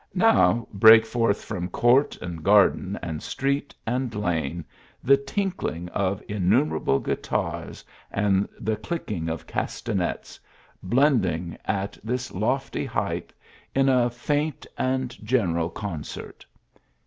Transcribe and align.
Now 0.15 0.67
break 0.73 1.05
forth 1.05 1.45
from 1.45 1.69
court, 1.69 2.17
and 2.23 2.43
garden, 2.43 2.97
and 3.03 3.21
street, 3.21 3.75
and 3.85 4.11
lane, 4.15 4.65
the 5.03 5.15
tink 5.15 5.61
ling 5.61 5.89
of 5.89 6.23
innumerable 6.27 6.99
guitars 6.99 7.85
and 8.09 8.49
the 8.59 8.77
clicking 8.77 9.29
of 9.29 9.45
cas 9.45 9.79
tanets, 9.79 10.39
blending 10.81 11.55
at 11.65 11.99
this 12.03 12.31
lofty 12.33 12.83
height, 12.87 13.31
in 13.75 13.89
a 13.89 14.09
faint 14.09 14.65
and 14.75 15.15
general 15.23 15.69
concert. 15.69 16.47